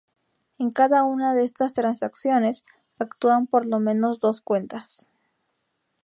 En 0.57 0.71
cada 0.71 1.03
una 1.03 1.35
de 1.35 1.43
esas 1.43 1.75
transacciones, 1.75 2.65
actúan 2.97 3.45
por 3.45 3.67
lo 3.67 3.79
menos 3.79 4.19
dos 4.19 4.41
cuentas. 4.41 5.11